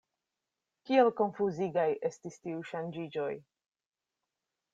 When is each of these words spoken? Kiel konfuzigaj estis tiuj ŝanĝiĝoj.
Kiel 0.89 1.11
konfuzigaj 1.19 1.85
estis 2.09 2.41
tiuj 2.47 2.65
ŝanĝiĝoj. 2.71 3.29